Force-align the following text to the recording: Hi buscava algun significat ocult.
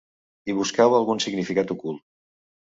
Hi 0.49 0.55
buscava 0.59 0.97
algun 1.01 1.23
significat 1.27 1.77
ocult. 1.79 2.05